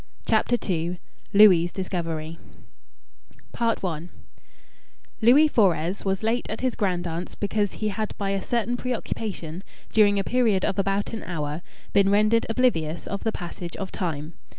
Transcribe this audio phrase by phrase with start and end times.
[0.25, 0.99] CHAPTER II
[1.31, 2.39] LOUIS' DISCOVERY
[3.59, 4.07] I
[5.21, 9.61] Louis Fores was late at his grand aunt's because he had by a certain preoccupation,
[9.93, 11.61] during a period of about an hour,
[11.93, 14.33] been rendered oblivious of the passage of time.